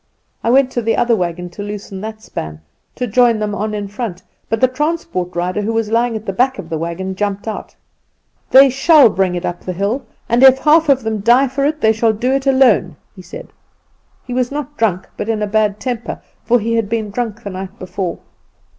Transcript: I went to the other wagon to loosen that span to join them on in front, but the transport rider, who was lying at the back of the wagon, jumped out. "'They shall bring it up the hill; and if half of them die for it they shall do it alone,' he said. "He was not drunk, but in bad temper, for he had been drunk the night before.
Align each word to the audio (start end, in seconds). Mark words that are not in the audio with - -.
I 0.43 0.49
went 0.49 0.71
to 0.71 0.81
the 0.81 0.95
other 0.95 1.15
wagon 1.15 1.51
to 1.51 1.61
loosen 1.61 2.01
that 2.01 2.23
span 2.23 2.61
to 2.95 3.05
join 3.05 3.37
them 3.37 3.53
on 3.53 3.75
in 3.75 3.87
front, 3.87 4.23
but 4.49 4.59
the 4.59 4.67
transport 4.67 5.35
rider, 5.35 5.61
who 5.61 5.73
was 5.73 5.91
lying 5.91 6.15
at 6.15 6.25
the 6.25 6.33
back 6.33 6.57
of 6.57 6.69
the 6.69 6.77
wagon, 6.79 7.13
jumped 7.13 7.47
out. 7.47 7.75
"'They 8.49 8.71
shall 8.71 9.09
bring 9.09 9.35
it 9.35 9.45
up 9.45 9.59
the 9.63 9.73
hill; 9.73 10.07
and 10.27 10.41
if 10.41 10.57
half 10.57 10.89
of 10.89 11.03
them 11.03 11.19
die 11.19 11.47
for 11.47 11.65
it 11.65 11.81
they 11.81 11.93
shall 11.93 12.13
do 12.13 12.31
it 12.31 12.47
alone,' 12.47 12.95
he 13.15 13.21
said. 13.21 13.49
"He 14.25 14.33
was 14.33 14.51
not 14.51 14.75
drunk, 14.75 15.07
but 15.17 15.29
in 15.29 15.47
bad 15.51 15.79
temper, 15.79 16.19
for 16.45 16.59
he 16.59 16.77
had 16.77 16.89
been 16.89 17.11
drunk 17.11 17.43
the 17.43 17.51
night 17.51 17.77
before. 17.77 18.17